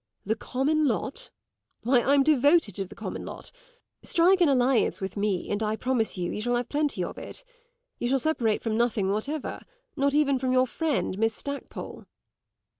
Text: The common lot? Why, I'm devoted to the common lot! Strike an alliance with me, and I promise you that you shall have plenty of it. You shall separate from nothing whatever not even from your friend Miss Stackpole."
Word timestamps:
The 0.25 0.35
common 0.35 0.87
lot? 0.87 1.29
Why, 1.83 2.01
I'm 2.01 2.23
devoted 2.23 2.73
to 2.77 2.85
the 2.85 2.95
common 2.95 3.23
lot! 3.23 3.51
Strike 4.01 4.41
an 4.41 4.49
alliance 4.49 4.99
with 4.99 5.15
me, 5.15 5.47
and 5.51 5.61
I 5.61 5.75
promise 5.75 6.17
you 6.17 6.29
that 6.31 6.35
you 6.37 6.41
shall 6.41 6.55
have 6.55 6.69
plenty 6.69 7.03
of 7.03 7.19
it. 7.19 7.43
You 7.99 8.07
shall 8.07 8.17
separate 8.17 8.63
from 8.63 8.75
nothing 8.77 9.09
whatever 9.11 9.61
not 9.95 10.15
even 10.15 10.39
from 10.39 10.53
your 10.53 10.65
friend 10.65 11.19
Miss 11.19 11.35
Stackpole." 11.35 12.05